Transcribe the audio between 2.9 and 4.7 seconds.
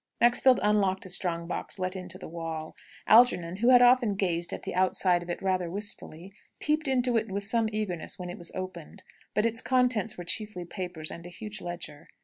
Algernon who had often gazed at